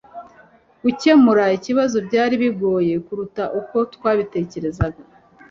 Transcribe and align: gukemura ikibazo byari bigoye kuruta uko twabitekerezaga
gukemura 0.83 1.43
ikibazo 1.57 1.97
byari 2.07 2.33
bigoye 2.43 2.93
kuruta 3.05 3.43
uko 3.59 3.77
twabitekerezaga 3.93 5.01